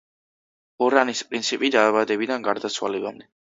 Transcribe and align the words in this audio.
ორანის 0.85 1.21
პრინცი 1.33 1.71
დაბადებიდან 1.77 2.51
გარდაცვალებამდე. 2.51 3.33